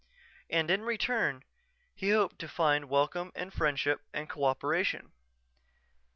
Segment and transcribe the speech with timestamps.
[0.49, 1.43] And in return
[1.93, 5.11] he hoped to find welcome and friendship and co operation....